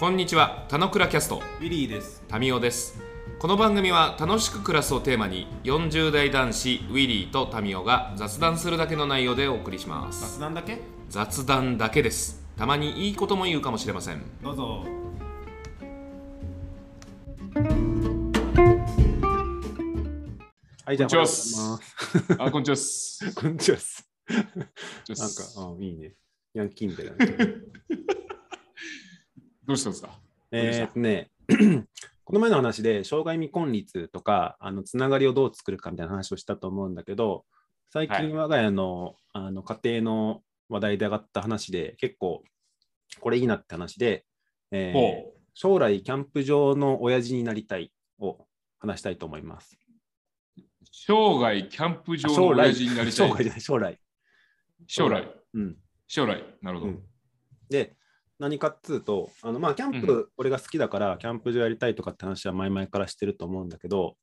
[0.00, 2.24] こんにちは、たのくらキャスト、ウィリーです。
[2.26, 3.02] タミオです。
[3.38, 10.38] この番組は楽しく暮らすをテーマに、40代男子ウィリーとタミオが雑談するだけの内容でお送りします。
[10.38, 10.78] 雑談だけ？
[11.10, 12.42] 雑談だけです。
[12.56, 14.22] たまにいいことも言うかもしれません。
[14.42, 14.86] どうぞ。
[20.86, 21.80] はい、じゃあ、こんにちは
[22.38, 23.34] あ、こんにちはっす。
[23.34, 24.08] こんにちはっす。
[24.26, 24.44] こんに
[25.04, 26.14] ちは なんかあいいね。
[26.54, 27.36] ヤンキーみたいなね。
[29.70, 30.18] どうしたんですか？
[30.50, 31.30] えーっとね、
[32.24, 37.44] この前の話で、障害未婚率とか、あのつながりをどう作るかみたいな話をしたと思うんだけど、
[37.90, 42.42] 最近、我が家の,、あの家庭の話題で上がった話で、結構、
[43.20, 44.26] これいいなって話で、
[44.72, 48.46] えーほ将来キャンプ場の親父になりたいを
[48.78, 49.76] 話したいと思います。
[50.56, 50.60] う。
[50.92, 53.28] 生涯キャンプ場の将来親父になりたい。
[53.28, 54.00] 将来将来。
[54.86, 55.28] 将来。
[55.54, 55.76] うん。
[56.06, 56.42] 将来。
[56.62, 56.92] なるほど。
[56.92, 57.02] うん
[57.68, 57.96] で、
[58.40, 64.16] 何かっつうと、あのまあ、キャンプ、俺が好きだから、キャンプ場やりたいとかって話は前々からしてると思うんだけど、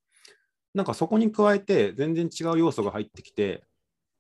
[0.74, 3.64] なんかそこに加えて、全然違う要素が入ってきて、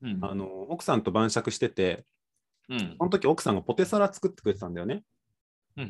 [0.03, 0.19] うん。
[0.21, 2.05] あの奥さんと晩酌してて、
[2.69, 2.95] うん。
[2.99, 5.03] その時奥さんがポテサラ作ってくれてたんだよね。
[5.77, 5.83] うん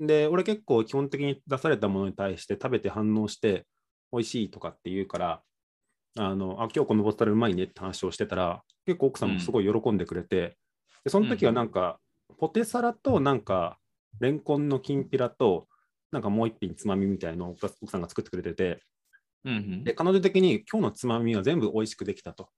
[0.00, 3.66] うんで、俺結構基本的に出されたものに対して食べて反応して、
[4.12, 5.42] 美味しいとかって言うから、
[6.18, 10.56] あのあ今日このポテサラうまいねって話をしてたら、結構奥さんもすごい喜んでくれて、
[11.04, 11.98] でその時はなんか、
[12.40, 13.78] ポテサラとなんか、
[14.18, 15.68] レンコンのきんぴらと、
[16.10, 18.82] なんかもう一品つまみみたいのを奥さんが作ってくれてて、
[19.44, 22.48] うんうんで彼女的に今日のつまみは全部美味しくできたと。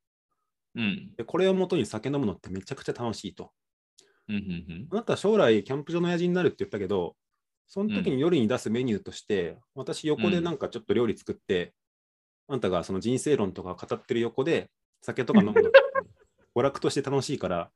[0.77, 3.51] うんでこれをもとに酒飲むのってめちゃくちゃ楽しいと。
[4.29, 7.17] うんうんあなたは将来キャンプ場の親父になるって言ったけど、
[7.67, 11.75] その時に夜に出すメニューとして、私横でなんかちょっと料理作って、
[12.49, 14.71] あんたがその人生論とか語ってる横で
[15.03, 15.71] 酒とか飲むの
[16.55, 17.73] 娯楽として楽しいから、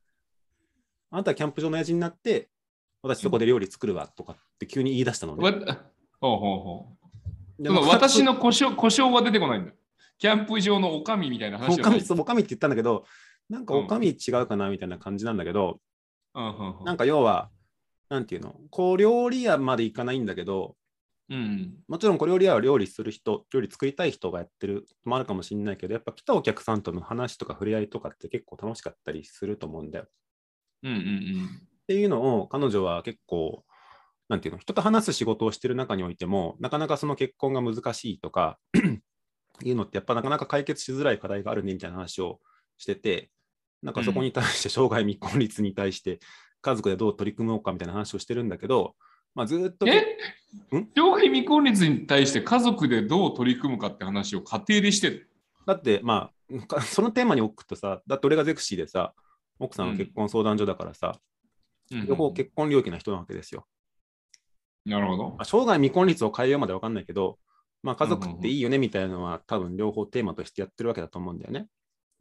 [1.17, 2.51] あんたはキャンプ場の親父になって、
[3.03, 5.59] 私そこで料理作るわとかって急に言い出したのわね。
[6.21, 6.87] ほうほうほ
[7.59, 7.63] う。
[7.63, 9.73] でその私の故障故障は出てこないんだ。
[10.19, 11.83] キャンプ場のおかみみたいな話お。
[11.83, 13.07] かみおかみって言ったんだけど、
[13.49, 15.81] なんかおかみ違うかなみたいな感じなんだけど、
[16.35, 17.49] うんなんか要は、
[18.11, 20.77] なんていうの、小料理屋まで行かないんだけど、
[21.31, 30.07] うんもちろん小料理屋は料理する人、料理作りたい人がやってるのもあるかもしれないけど、やっぱ来たお客さんとの話とか触れ合いとかって結構楽しかったりすると思うんだよ。
[30.89, 33.65] っうんうんていうのを彼女は結構、
[34.29, 38.59] なんていうの、人と話す仕事をしてる中においても、なかなかその結婚が難しいとか
[39.65, 42.41] いうのってやっぱなかなか解決しづらい課題があるねみたいな話を
[42.77, 43.31] してて、
[43.83, 46.19] なんかそこに対して生涯未婚率に対して
[46.61, 48.97] 家族でどう取り組もうかみたいな話をしてるんだけど、
[49.35, 49.93] まあ、ずーっとうん。
[49.93, 50.89] えん？
[50.95, 55.31] 生涯未婚率に対して家族でどう取り組むかって話を家庭でしてる。
[55.67, 59.15] だって、まあ、か そのテーマに置くとさ、だって俺がゼクシーでさ、
[59.59, 61.27] 奥さんは結婚相談所だからさ、うんうん
[61.89, 63.65] 両方結婚領域な人なわけですよ。
[64.85, 65.45] なるほどまあ、。
[65.45, 67.39] 生涯未婚率を変えようまでわかんないけど、
[67.85, 71.69] まあ、家族っていいよねみたいなのは、多分両方テーマとしてやってるわけだと思うんだよね。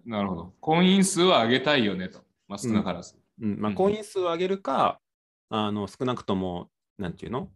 [0.06, 0.54] なるほど。
[0.62, 2.20] 婚姻数は上げたいよねと。
[2.48, 3.16] まあ、少なからず。
[3.42, 5.00] うんまあ、うん婚姻数を上げるか、
[5.50, 6.70] あの少なくとも、
[7.00, 7.50] なんていうの？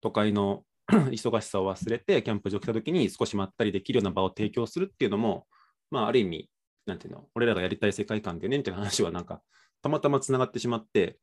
[0.00, 5.46] 都会の 忙しさを忘れて、キャンプ場来た時に少しまったりできるような場を提供するっていうのも、
[5.90, 6.48] まあ、ある意味、
[6.86, 7.28] なんていうの？
[7.34, 9.42] 俺らがやりたい世界観だよねみたいな話は、なんか、
[9.82, 11.18] たまたまつながってしまって、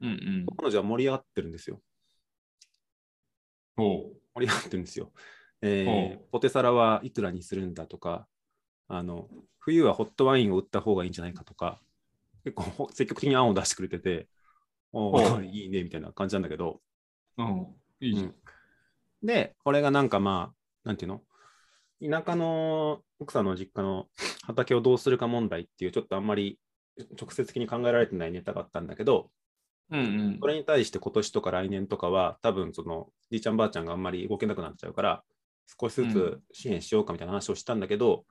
[0.00, 0.46] うんうん。
[0.56, 1.80] 彼女は盛り上がってるんですよ。
[3.76, 5.12] ほ盛り上がってるんですよ。
[5.62, 8.26] えーほポテサラはいくらにするんだとか、
[8.88, 11.80] あの冬はホットワインを売った方がいいんじゃないかとか、
[12.44, 14.28] 結構ほ積極的に案を出してくれてて、
[14.92, 16.80] おいいねみたいな感じなんだけど、
[17.36, 17.42] う。
[17.42, 17.66] うん。
[18.00, 18.34] いいじゃん。
[19.22, 21.22] で、これがなんかまあ、なんていうの？
[22.02, 24.06] 田舎の奥さんの実家の
[24.46, 26.58] 畑をどうするか問題っていう、ちょっとあんまり
[27.20, 29.30] 直接的に考えられてないネタがあったんだけど、
[29.90, 30.46] うんうんそ。
[30.46, 35.22] れに対して今年とか来年とかは、多分そのじいちゃんばあちゃんがあんまり動けなくなっちゃうから、
[35.80, 38.24] 少しずつ支援しようかみたいな話をしたんだけど、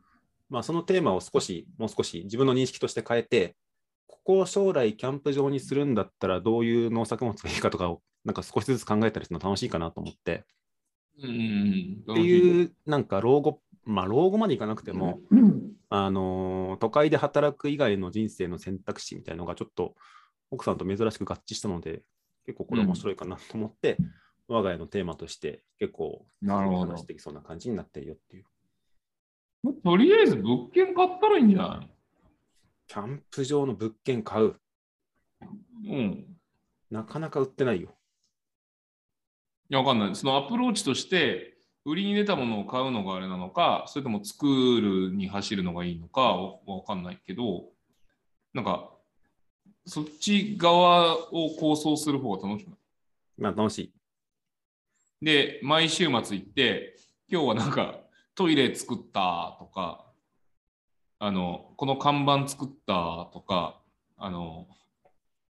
[0.49, 3.55] まあそのテーマを少し、もう少し自分の認識として変えて、
[4.07, 10.45] ここを将来キャンプ場にするんだったらどういう農作物がいいかとかをなんか少しずつ考えたりするの楽しいかなと思って、
[11.21, 12.13] うんうんうん。
[12.13, 15.19] っていうなんか老後、まあ老後までいかなくても、
[15.89, 19.95] あのー都会で働く以外の人生の選択肢みたいなのがちょっと
[20.51, 22.03] 奥さんと珍しく合致したので、
[22.45, 23.97] 結構これ面白いかなと思って、
[24.47, 28.45] 我が家のテーマとして結構話してきそうな感じになってるよっていう。
[29.83, 31.89] とりあえず物件買ったらいいんじゃない？
[32.87, 34.55] キャンプ場の物件買う。
[35.41, 35.45] う
[35.95, 36.25] ん。
[36.89, 37.95] なかなか売ってないよ。
[39.69, 40.15] いや、わかんない。
[40.15, 41.56] そのアプローチとして、
[41.87, 47.63] 売りに出たものを買うのがあれなのか、それとも作るに走るのがいいのかわわかんないけど、
[48.53, 48.89] なんか、
[49.85, 52.77] そっち側を構想する方が楽しくない？
[53.37, 53.93] まあ楽しい。
[55.21, 56.97] で、毎週末行って、
[57.29, 58.01] 今日はなんか
[58.35, 60.05] トイレ作ったとか、
[61.19, 63.79] あの、この看板作ったとか、
[64.17, 64.67] あの、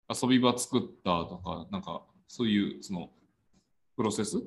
[0.09, 3.11] 遊び場作ったとか、なんかそういうその
[3.95, 4.41] プロセス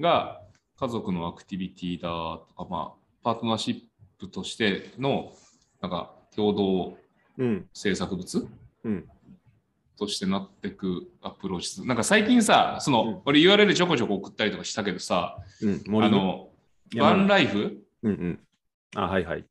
[0.00, 0.42] が
[0.80, 3.80] 家族のアクティビティだとか、まあ、パートナーシッ
[4.18, 5.32] プとしての
[5.80, 6.96] なんか共同
[7.38, 7.68] うん。
[7.72, 8.48] 制作物？
[8.84, 9.08] うん。
[9.96, 15.74] としてなってくアプローチなんか最近さその、うん俺 URL ちょこちょこ送ったりとかしたけどさ、うん。
[15.74, 16.48] あ森の。
[16.96, 17.78] バンライフ？
[18.02, 18.40] うんうん。
[18.96, 19.44] あ、はいはい。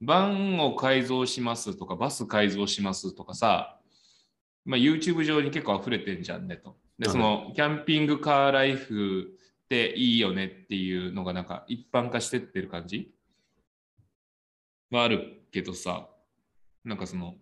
[0.00, 3.78] バンを改造しますとかバス改造しますとかさ、
[4.64, 6.76] まあ、YouTube 上に結構溢れてんじゃんねと。
[6.98, 9.38] ではいそのキャンピングカーライフ
[9.72, 13.10] っていいよねっていうのがなんか一般化してってる感じ？
[14.90, 16.08] はあるけどさ
[16.84, 17.36] なんかその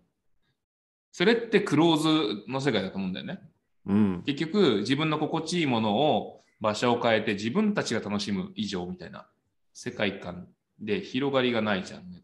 [1.11, 3.41] それってクローズの世界だと思うんだよね。
[3.85, 4.23] うん。
[4.25, 9.27] 結局自分の心地いいものを場所を変えて自分たちが楽しむ以上みたいな
[9.73, 10.47] 世界観
[10.79, 12.21] で広がりがないじゃんね。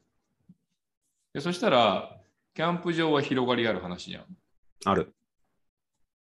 [1.34, 2.18] でそしたら
[2.54, 4.26] キャンプ場は広がりある話じゃん。
[4.86, 5.14] ある。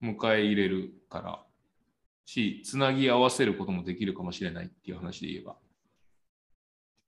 [0.01, 1.43] 迎え入れるから
[2.25, 5.53] しつなぎ合わせることもできるかもしれないっていう話で言えば。
[5.53, 5.55] っ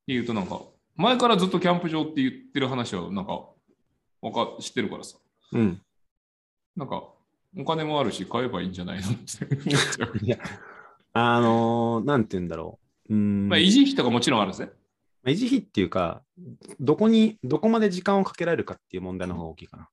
[0.07, 0.61] ていうとなんか
[0.95, 3.33] 前からずっとキャンプ場って言ってる話はなんか
[4.21, 5.17] わか知ってるからさ
[5.53, 5.81] うん。
[6.75, 7.03] なんか
[7.57, 9.11] お金もあるし買えばいいんじゃないのっ
[10.19, 10.25] て。
[10.25, 10.37] いや、
[11.13, 12.79] あのーなんて言うんだろ
[13.09, 13.13] う。
[13.13, 13.49] うーん。
[13.49, 14.69] まあ維持費とかもちろんあるぜ。
[15.25, 16.21] 維持費っていうか、
[16.79, 19.89] どこに、どこまで時間をかけられるかっていう問題の方が大きいかな。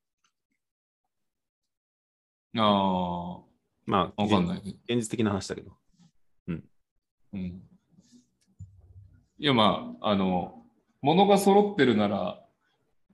[2.56, 3.40] あ
[3.86, 4.58] まあ、あ、わかんない。
[4.58, 5.72] 現実的な話だけど。
[7.34, 7.62] うん。
[9.38, 10.62] いや、まあ、あの、
[11.02, 12.40] 物が揃ってるなら、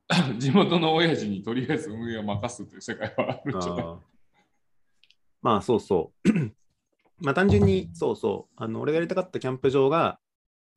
[0.38, 3.84] 地元の親父にとりあえず運営を任すという世界はあるんじゃない
[5.43, 6.28] まあ、そうそう。
[7.19, 8.55] まあ、単純に、そうそう。
[8.56, 10.20] あの、俺がやりたかったキャンプ場が、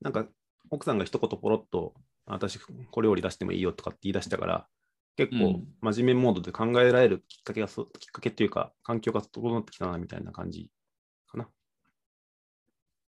[0.02, 0.28] なんか、
[0.70, 1.94] 奥さんが一言ポロッと、
[2.26, 4.68] 私、これより出してもいいよとかって言い出したから、
[5.16, 10.70] 結構うん、真面目モードで考えられるきっかけがそ、きっかけっていうか、環境が整ってきたな、みたいな感じ
[11.28, 11.48] かな。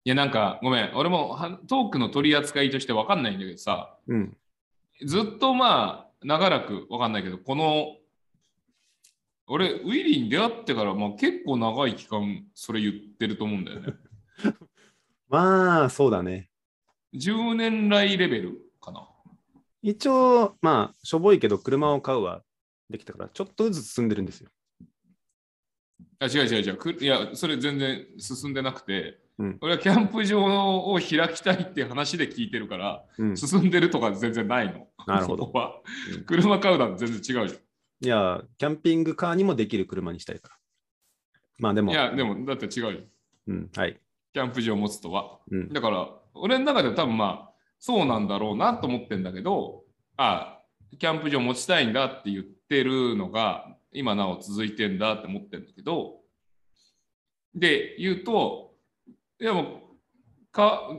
[0.04, 4.36] いや、なんか、ごめん、俺もはトークの取り扱いとしてわかんないんだけどさ、うん。
[5.04, 7.96] ずっとまあ、長らくわかんないけど、この、
[9.46, 13.94] 俺、ウィリーに出会ってから、まあ、結構長い期間、それ言ってると思うんだよね。
[15.28, 16.50] まあ、そうだね。
[17.14, 19.08] 10年来レベルかな。
[19.82, 22.42] 一応、まあ、しょぼいけど、車を買うは
[22.88, 24.48] できたから、ちょっとずつ進んでるんですよ。
[26.20, 33.36] あ違う違う違うくいやそれ全然進んでなくて、うん俺はキャンプ場を開きたいって話で聞いてるから、うん。
[33.36, 34.86] 進んでるとか全然ないの。
[35.06, 35.52] なるほど
[36.26, 37.58] 車買うなんて全然違うじ
[38.02, 40.54] いや、キャンピングカーにもできる車にしたいから。
[41.58, 41.86] まあでゃん。
[41.86, 43.04] も、いや、でもだって違うじゃん。
[43.48, 43.98] うん、はい。
[44.32, 45.38] キャンプ場を持つとは。
[45.50, 47.51] うん、だから、俺の中では多分まあ、
[47.84, 49.82] そうなんだろうなと思ってんだけど、
[50.16, 50.60] あ
[51.00, 56.20] キャンプ場持ちたいんだって言ってるのが、今なお続いてんだって思ってんだけど、
[57.56, 58.74] で、言うと、
[59.40, 59.66] いやもう、
[60.52, 60.92] か、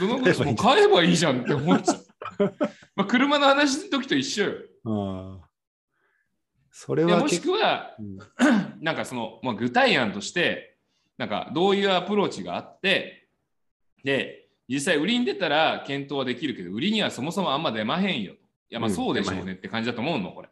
[0.00, 1.92] どのぐらい、もう買えばいいじゃんって思っちゃ
[2.38, 2.54] う。
[2.96, 4.52] まあ、車の話の時と一緒よ。
[4.86, 5.48] ああ。
[6.70, 8.18] それいやもしくは、うん
[8.80, 10.78] なんかその、まあ、具体案として、
[11.18, 13.28] なんかどういうアプローチがあって、
[14.02, 18.32] で、実際売りに出たら検討はできるけど、売りにはそもそもあんま出まへんよ。
[18.32, 18.36] い
[18.70, 20.48] や、まあうんそうでしょうねって感じだと思うの、これ。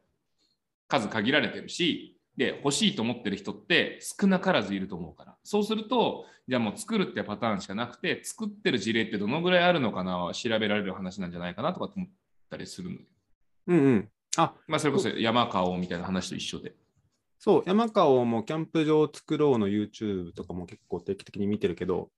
[0.88, 5.36] 数限られてるし、で、欲しいと思ってる人って少なからずいると思うから。
[5.44, 12.08] そうすると、じゃあもう作るってパターンしかなくて、作ってる事例ってどのぐらいあるのかなは調べられる話なんじゃないかなとかって思っ
[12.50, 13.02] たりするのよ。
[13.68, 14.08] うんうん。
[14.36, 16.74] あ、まあそれこそ山買おうみたいな話と一緒で。
[17.38, 22.10] そう、山川もキャンプ場を作ろうの YouTube とかも結構定期的に見てるけど、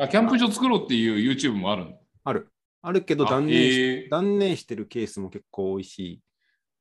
[0.00, 1.92] あ、キャンプ場作ろうっていう YouTube もあるの？
[2.24, 2.48] ある。
[2.82, 6.22] あるけどあ断念え断念してるケースも結構多いし、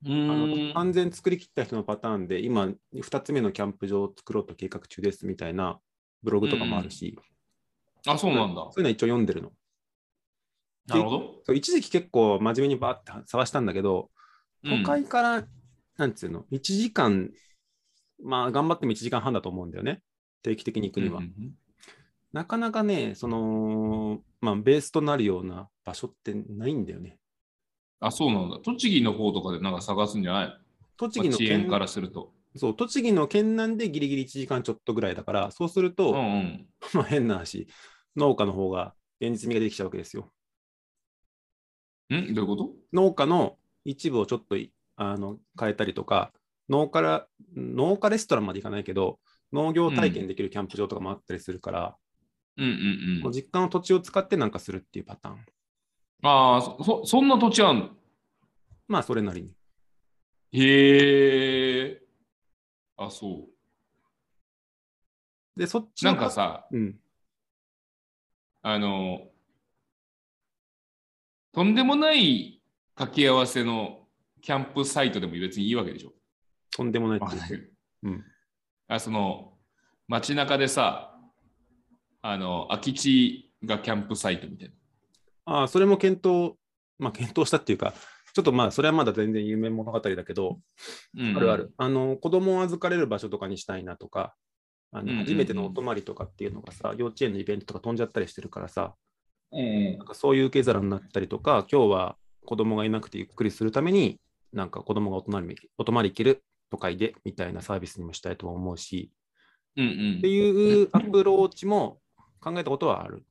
[0.05, 5.79] うあーんの完全作り切った人のパターンで、今、2つ目のキャンプ場を作ろうと計画中ですみたいな
[6.23, 7.17] ブログとかもあるし、
[8.07, 8.61] あ、そうなんだ。
[8.61, 9.51] そういうのは一応読んでるの。
[10.87, 11.17] なるほど。
[11.43, 14.09] そう一時期結構真面目にバーって探したんだけど、
[14.63, 15.43] 都会から、
[15.97, 17.31] なんつうの、1時間、
[18.23, 20.01] まあ頑張っても1時間半だと思うんだよね。
[20.41, 21.17] 定期的に行くには。
[21.17, 21.51] うんうんうん
[22.31, 27.17] なかなかね、その、まあベースとなるような場所ってないんだよね。
[27.99, 28.59] あ、そうなんだ。
[28.59, 30.57] 栃木の方とかでなんか探すんじゃない
[30.97, 32.33] 栃木の県からすると。
[32.55, 36.67] そう栃木の県南でギリギリ1時間ちょっとぐらいだから、そうすると、うんうん。
[36.93, 37.67] まあ変な話、
[38.15, 40.31] 農家の方が現実味ができちゃうわけですよ。
[42.13, 42.33] ん？
[42.33, 42.73] どういうこと？
[42.93, 46.31] 農家の一部をちょっといあの変えたりとか、
[46.69, 49.19] 農家ら農家レストランまでいかないけど、
[49.51, 51.97] 農業体験できるキャンプ場とかもあったりするから、
[52.57, 52.67] うんう
[53.21, 53.31] んうん。
[53.31, 55.45] 実家の土地を使ってなんかするっていうパターン。
[56.23, 57.89] ああ、そそそんな土地あんの？
[58.87, 59.53] まあ、それなりに。
[60.51, 62.01] へえ。
[62.97, 63.47] あ、そ
[65.55, 65.85] で、そっう。
[65.85, 66.99] なちのんかさ、うん。
[68.61, 69.29] あの、
[71.53, 72.61] とんでもない
[72.95, 74.07] 掛け合わせの
[74.41, 76.13] キャンプサイトでも別にいいわけでしょ。
[76.71, 77.69] とんでもないって
[78.03, 78.23] うん。
[78.87, 79.53] あその
[80.07, 81.08] 街中でさ、
[82.21, 84.73] あの空き地がキャンプサイトみたいな。
[85.45, 86.55] ああ、それも検討、
[86.97, 87.93] まあ、検討したっていうか、
[88.33, 90.59] ちょっとまあ、それはまだ全然夢物語だけど、
[91.17, 91.73] うんあるある。。
[91.77, 94.35] あの、子供を預かれる場所とかにしたいなとか、
[94.91, 98.95] あの初めてのお泊まりとかっていうのがさ、幼稚園のイベントとか飛んじゃったりしてるからさ、
[99.51, 104.19] うんなんかそういう受け皿になったりとか、今日は子供がいなくてゆっくりするために、
[104.53, 109.11] なんか子供がお泊まりお泊まり行ける都会でみたいなサービスにもしたいと思うし、
[109.75, 111.99] うんうんっていうアプローチも
[112.39, 113.23] 考えたことはある。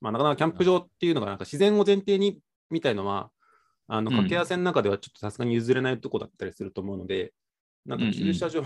[0.00, 2.38] まあ、なかなかキャンプ場っていうのがなんか自然を前提に
[2.70, 3.30] みたいのは、
[3.88, 4.16] あのうん。
[4.16, 7.32] 掛け合わせの中ではちょっとさすがに譲れないとこだったりすると思うので、
[7.84, 8.62] なんか駐車場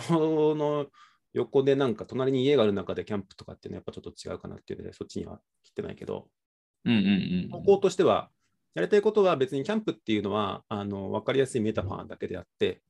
[0.55, 0.87] の
[1.33, 6.29] 横でなんか隣に家がある中でキャンプとかっていうのはやっぱちょっと違うかなっていうので、そっちには来てないけど、
[6.85, 8.31] うんうん方向としては、
[8.75, 12.81] やりたいことは別にキャンプっていうのはあの分かりやすいメタファーだけであって、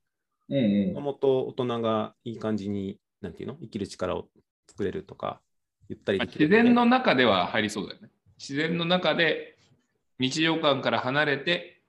[0.47, 4.27] もともと大人がいい感じに、なんていうの、生きる力を
[4.67, 5.41] 作れるとか、
[5.91, 8.09] ゆったりまあできる自然の中では入りそうだよね。
[8.39, 9.57] 自然の中で
[10.19, 11.81] 日常感から離れて、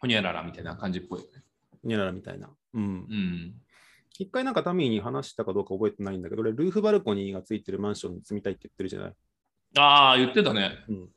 [0.00, 1.44] ほにゃららみたいな感じっぽいよね。
[1.84, 2.50] にゃららみたいな。
[2.74, 2.86] うんう。
[3.14, 3.54] ん。
[4.18, 9.14] 一回なんかタミーに話したかどうか覚えてないんだけど、俺、ルーフバルコニーがついてるマンションに住みたいって言ってるじゃない？
[9.78, 10.84] ああ、言ってたね。
[10.88, 11.08] うん。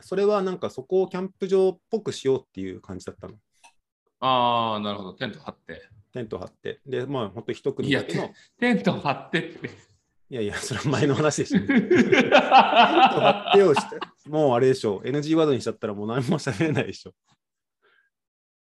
[0.00, 3.34] それはなんかそこをキャンプ場っぽくしようっていう感じだったの。
[4.20, 5.12] ああ、なるほど。
[5.12, 5.82] テント張って。
[6.12, 6.80] テント張って。
[6.86, 8.24] で、まあ、ほんと一組だけの。
[8.24, 9.70] いテント張ってって。
[10.34, 11.60] やいや、それは前の話でしょ。
[11.60, 13.96] テント張ってをして、
[14.28, 15.00] もうあれでしょ。
[15.04, 17.12] NG ワードにしちゃったらもう何も喋れないでしょ。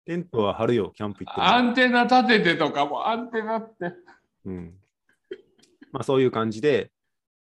[0.05, 3.93] テントは張るよ、キャンプ行ってもアンテナ立ててとかもアンテナって。
[4.45, 4.73] うん。
[5.93, 6.91] まあそういう感じで、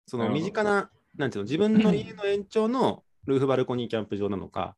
[0.06, 4.76] その身近な、なんていうの、自分の家の延長のルーフバルコニーキャンプ場なのか、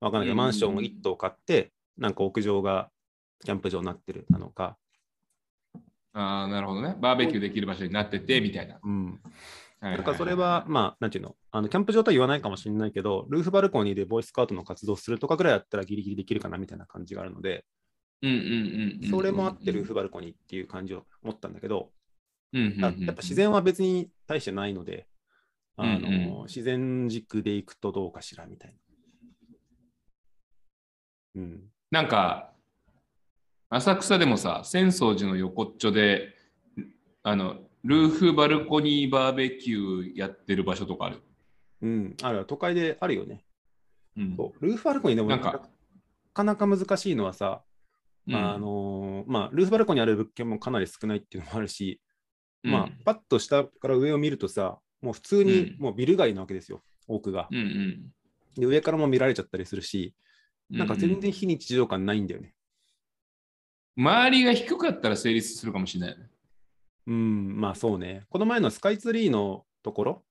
[0.00, 2.90] わかんないけど、うんマンションを1棟買って、なんか屋上が
[3.44, 4.76] キャンプ場になってるなのか、
[6.14, 6.96] ああ、なるほどね。
[7.00, 8.78] バーベキューできる場所になっててみたいな。
[8.82, 9.20] うん。
[9.80, 17.64] ななんかそれは、まあ、なんていうの、あのキャンプ場とは言わないかもしれないけど、ルーフバルコニーでボーイスカウトの活動するとかぐらいだったらギリギリできるかなみたいな感じがあるので、
[18.22, 19.10] うんうんうんうん。
[19.10, 21.90] それもあってルーフバルコニーっていう感じを思ったんだけど、
[22.52, 25.06] やっぱ自然は別に大してないので、
[25.76, 28.76] あのうんうん自然軸で行くとどうかしらみたいな。
[31.36, 31.60] うん。
[31.90, 32.53] なんか、
[33.76, 36.34] 浅草でもさ、浅草寺の横っちょで、
[37.24, 41.22] あの、ルーフバルコニーバーベキューやってる場所とかある。
[41.82, 43.44] うん、ある都会であるよね。
[44.16, 44.36] うん。
[44.36, 45.60] そうルーフバルコニーでもなんかな
[46.32, 47.62] かなか難しいのはさ、
[48.28, 52.00] うんあのーまあ、ルーフバルコニーある物件もかなり少ないっていうのもあるし、
[52.62, 57.48] まあ、パッと下から上を見るとさ、もう普通にうんもうビル街なわけですよ、多くが。
[57.50, 58.12] うんうん
[58.54, 60.14] で、上からも見られちゃったりするし、
[60.70, 60.78] うん。
[60.78, 62.54] なんか全然非日常感ないんだよね。
[63.96, 66.30] 周りが低かったら成立するかもしれないよね。
[67.06, 68.24] うん、まあそうね。
[68.30, 70.24] この前のスカイツリーのところ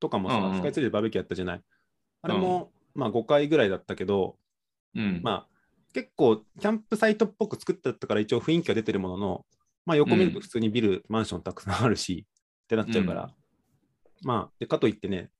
[0.00, 1.62] とかもさ、うんうんスカイツリーでバーベキューやったじゃない？
[2.22, 4.36] あれも、まあ5回ぐらいだったけど、
[4.94, 5.20] うん。
[5.22, 5.48] まあ
[5.92, 9.46] 結構キャンプサイトっぽく作ってたから一応雰囲気が出てるものの、
[9.86, 12.26] まあ横見ると普通にビル、マンションたくさんあるし
[12.64, 13.30] ってなっちゃうから、
[14.22, 15.30] まあでかといってね、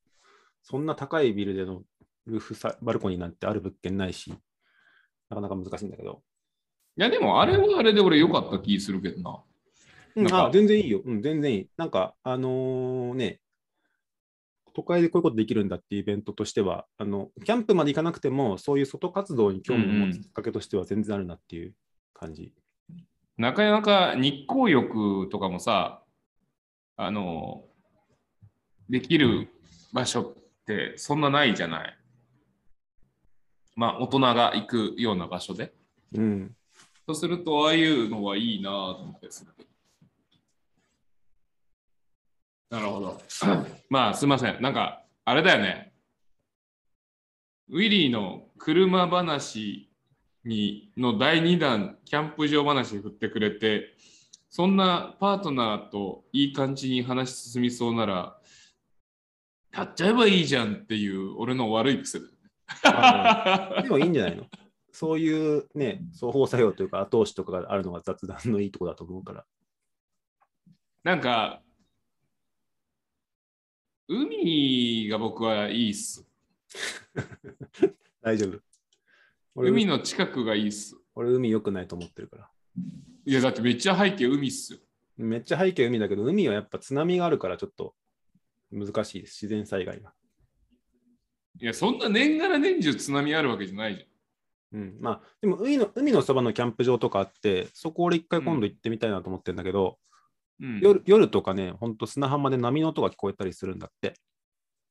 [0.62, 1.82] そんな高いビルでの
[2.26, 4.32] ルーフサバルコニーなんてある物件ないし、
[5.28, 6.22] なかなか難しいんだけど。
[6.96, 9.42] いや、でもあれはあれで俺良かった気するけどな。
[10.16, 11.02] うん、あ全然いいよ。
[11.04, 11.68] うん、全然いい。
[11.76, 13.40] なんか、あのーね、
[14.74, 21.74] 都会でこういうことできるんだっていうイベントとしては、あのキャンプまで行かなくても、そういう外活動に興味を持つきっかけとしては全然あるなっていう
[22.12, 22.52] 感じ。
[23.36, 26.02] なかなか日光浴とかもさ、
[26.96, 27.64] あの、
[28.88, 29.48] できる
[29.92, 30.34] 場所っ
[30.66, 31.98] てそんなないじゃない。
[33.76, 35.72] まあ、大人が行くような場所で。
[36.14, 36.56] うん。
[37.06, 39.52] そうすると、ああいうのはいいなと思ったりする。
[42.70, 43.20] なるほど。
[43.90, 44.60] まあ、すいません。
[44.62, 45.92] なんか、あれだよね。
[47.68, 49.90] ウィリーの車話
[50.44, 53.94] にの第2弾、キャンプ場話振ってくれて、
[54.50, 58.38] そんなパートナーといい感じに話進みそうなら、
[59.72, 62.38] やっちゃえばいいじゃんっていう俺の悪い癖だよね。
[62.84, 64.46] あでもいいんじゃないの？
[64.94, 69.44] そういうね、双方作用というか後押しとかがあるのが雑談のいいところだと思うから。
[71.02, 71.60] なんか、
[74.06, 76.24] 海が僕はいいっす。
[78.22, 78.60] 大丈夫。
[79.56, 80.96] 俺海の近くがいいっす。
[81.16, 82.50] 俺海良くないと思ってるから。
[83.26, 84.78] いや、だってめっちゃ背景海っすよ。
[85.16, 87.96] めっちゃ背景海だけど、海はやっぱ津波があるからちょっと
[88.70, 89.44] 難しいです。
[89.44, 90.14] 自然災害が。
[91.60, 94.06] いや、そんな年がら年中津波あるわけじゃないじ
[94.74, 99.98] うん、まあ、でも海の海のそばのキャンプ場とかあって、そこ俺一回今度行ってみたいなと思ってるんだけど。
[100.60, 104.14] うん、夜夜とかね、ほんと砂浜で波の音が聞こえたりするんだって。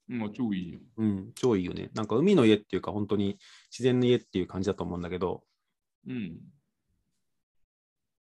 [0.07, 0.79] もう超いいよ。
[0.97, 1.89] うん、超いいよね。
[1.93, 3.37] なんか海の家っていうか、本当に
[3.71, 5.43] 自然の家っていう感じだと思うんだけど、
[6.07, 6.39] うん。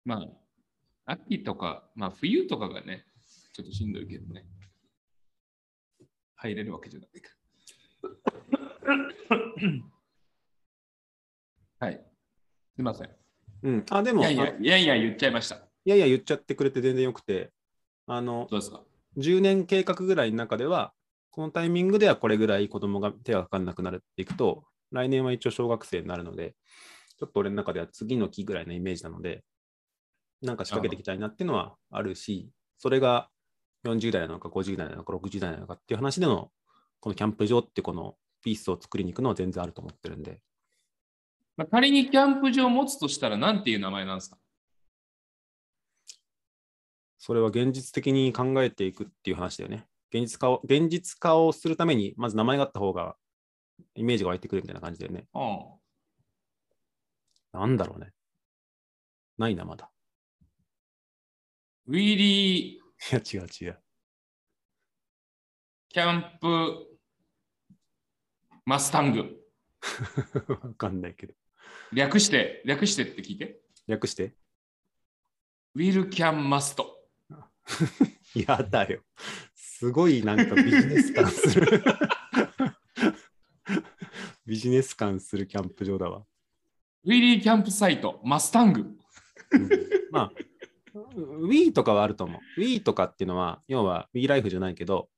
[0.04, 0.26] ま
[1.06, 3.06] あ、秋とか、まあ冬とかがね、
[3.54, 4.46] ちょっとしんどいけどね。
[6.36, 7.32] 入れるわけじゃないか。
[11.82, 11.94] はい。
[12.76, 13.10] すいません。
[13.64, 15.56] うん、あ、でも、いやいやあいやいや言っちゃいました。
[15.56, 17.50] いやいや言っちゃってくれて全然よくて、
[18.06, 18.84] あの、どうですか
[19.18, 20.94] 10年計画ぐらいの中では、
[21.32, 26.54] このタイミングではこれぐらい子供が手がかかんなくなるっていくと、来年は一応小学生になるので、
[27.18, 29.44] ちょっと俺の中では次の期ぐらいのイメージなので、
[30.44, 33.28] なんか仕掛けていきたいなっていうのはあるし、それが
[33.86, 36.52] 40代なのか50代なのか60代なのかっていう話での、
[37.00, 40.42] このキャンプ場ってこのピースを作りに行くのは全然あると思ってるんで、
[41.62, 44.38] まあ、仮にキャンプ場を持つとしたら何ていう名前なんですか？
[47.20, 49.86] それは現実的に考えていくっていう話だよね。
[50.12, 53.16] 現実化を現実化をするために、まず名前があった方が
[53.94, 55.28] イメージが湧いてくるみたいな感じだよね。
[55.36, 55.60] うん。
[57.60, 58.12] なんだろうね。
[59.38, 59.92] ないな、まだ。
[61.86, 62.80] ウィリーい
[63.12, 63.80] や、違う違う。
[65.90, 66.88] キャンプ
[68.66, 69.38] マスタング。
[70.64, 71.34] わかんないけど。
[71.94, 73.60] 略して、略してって聞いて。
[73.88, 74.34] 略して。
[75.76, 76.98] ウィルキャンマスト。
[78.34, 79.02] やだよ。
[79.56, 81.84] すごいなんかビジネス感する。
[84.46, 86.26] ビジネス感するキャンプ場だわ。
[87.04, 88.82] ウィリーキャンプサイト、マスタング。
[88.82, 89.70] うん
[90.12, 90.32] まあ、
[90.94, 92.60] Wii とかはあると思う。
[92.60, 95.10] Wii とかっていうのは、要は Wii ライフじゃないけど、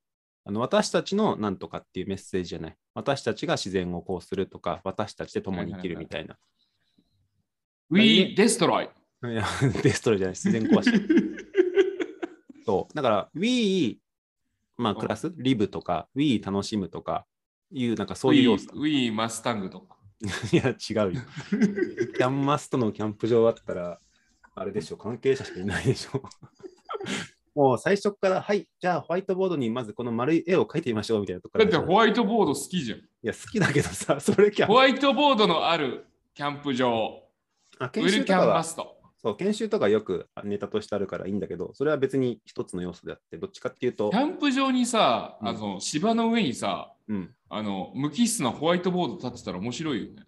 [0.46, 2.76] あの私たちのなんとかっていうメッセージじゃない。
[2.94, 6.36] 私たちが自然をこうするとか、私たちで共に生きるみたいな。
[7.90, 8.84] ウィーデストロイ。
[8.84, 9.44] いや、
[9.82, 10.90] デストロイじゃない、自然壊し。
[12.66, 12.94] そう。
[12.94, 13.98] だから、Wii、
[14.76, 17.26] まあ、クラス、リブとか、Wii 楽しむとか、
[17.70, 18.70] いう、なんかそういう要素。
[18.74, 19.96] ウィーマスタングとか。
[20.52, 21.20] いや、違うよ。
[22.16, 24.00] キャンマストのキャンプ場あったら、
[24.54, 26.22] あれでしょ、関係者しかいないでしょ。
[27.54, 32.98] もう最初から、はい、じゃあホワイトボードにまずこの丸い絵を描いてみましょうみたいなとこだってホワイトボード好きじゃん。
[32.98, 37.22] いや、好きだけどさ、それキャンホワイトボードのあるキャンプ場。
[37.78, 38.96] あウィルキャンマ研修とかはスト。
[39.24, 47.34] そう研修とかよくネタとしてあるからいいんだけど、それは別に一つの要素であって、どっちかっていうとキ、ャンプ場にさ、うんあの芝の上にさ、うん。
[47.48, 50.14] あの無機質なホワイトボード立ってたら面白いよね。
[50.18, 50.24] あ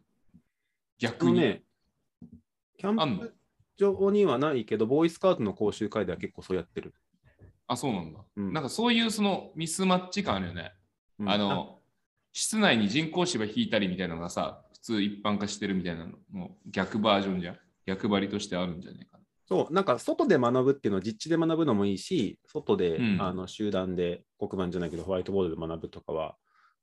[0.99, 1.33] 逆に。
[1.33, 1.63] のね、
[2.79, 3.35] キャンプ
[3.77, 6.95] 場にはないけど、ボーイスカウトの講習会では結構そうやってる。
[7.69, 8.21] あ、そうなんだ。
[8.37, 10.73] うんなんかそういうそのミスマッチ感あるよね。
[11.19, 11.81] うんあの、
[12.33, 17.59] 室内に人工芝引いたりみたいなのがさ、普通一般化してるみたいなのも逆バージョンじゃん。
[17.87, 19.25] 逆張りとしてあるんじゃないかな。
[19.49, 26.37] そう、なんか外で学ぶっていうのは実地で学ぶのもいいし、外で、うんあの集団で黒板じゃないけどホワイトボードで学ぶとかは、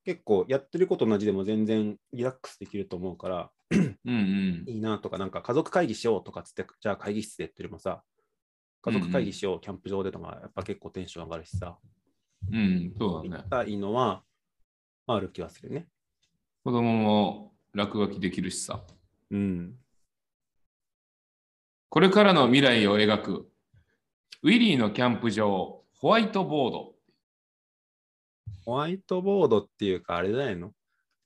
[0.05, 4.63] 結構やってること同じでも全然リラックスできると思うから、うんうん。
[4.67, 8.03] いいなとか、なんか家族会議しようとかつって、じゃあ会議室でってよりもさ、
[8.85, 11.77] 家族会議しよう、キャンプ場でとか、やっぱ結構テンション上がるしさ、
[12.51, 13.43] うん、そうだね。
[13.49, 14.23] たいのは、
[15.07, 15.87] ある気はするね。
[16.65, 18.85] 子供も落書きできるしさ。
[19.31, 19.75] うん。
[21.89, 23.49] これからの未来を描く、
[24.41, 26.95] ウィリーのキャンプ場、ホワイトボード。
[28.65, 30.73] ホワイトボードっていうか、あれじゃないの？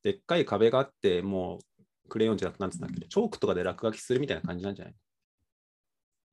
[0.03, 1.59] でっかい壁があって、も
[2.05, 4.93] うクレヨンじゃなくて、なんつうんだっけ、チョークとかで落書きするみたいな感じなんじゃない？
[4.93, 4.97] い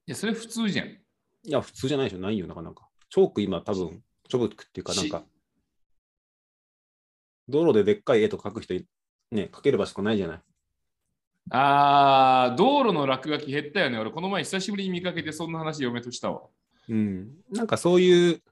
[0.07, 1.04] や、それ普通じゃん。
[1.47, 2.89] いや、普通じゃないでしょ、ないよ、なかなか。
[3.11, 5.25] チョーク今多分、チョブクっていうか、なんか、
[7.49, 8.87] 道路ででっかい絵とか描く人い、
[9.31, 10.41] ね、描ける場所がないじゃない？
[11.51, 13.99] あー、道路の落書き減ったよね。
[13.99, 16.43] 俺、この前久しぶりに見かけて、そんな話嫁としたわ。
[16.89, 17.31] うん。
[17.51, 18.43] なんかそういう、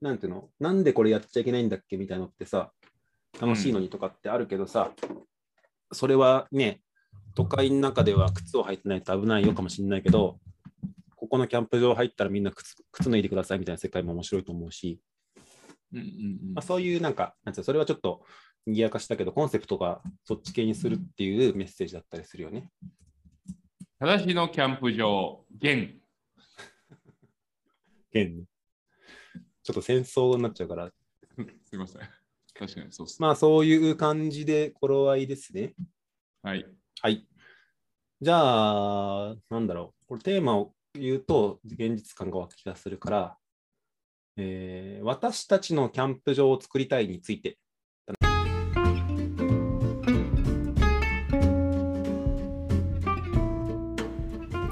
[0.00, 2.72] なんていうの、なんでこれやっちゃいけないんだっけみたいなのってさ、
[3.38, 4.92] 楽しいのにとかってあるけどさ、
[5.92, 6.80] それはね、
[7.34, 10.38] 都会の中では靴を履いてないと危ないよかもしれないけど、
[11.32, 15.00] ここのキャンプ場入ったらみんな靴靴脱いでくださいみたいな世界も面白いと思うし、
[15.90, 18.22] うんうんうんまあ、そういうなんか、なんうのそれはちょっと
[18.66, 22.68] 賑やかしたけど、コンセプトがそっち系にするっていうメッセージだったりするよね。
[23.98, 25.94] 正しのキャンプ場、現。
[28.12, 28.44] 現に
[29.62, 30.92] ちょっと戦争になっちゃうから、
[31.64, 32.02] すいません。
[32.52, 33.06] 確かにそう。
[33.20, 35.72] まあそういう感じで頃合いですね。
[36.42, 36.66] はい。
[37.00, 37.26] はい。
[38.20, 40.06] じゃあ、なんだろう。
[40.08, 43.36] これテーマを言うと現実感が湧き出するから、
[44.36, 47.58] えー私たちのキャンプ場を作りたいについて。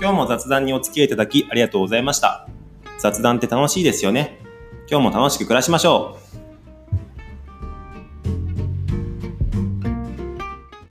[0.00, 2.48] 今日も雑談にお付き合いいただきありがとうございました。
[2.98, 4.38] 雑談って楽しいですよね。
[4.90, 6.39] 今日も楽しく暮らしましょう。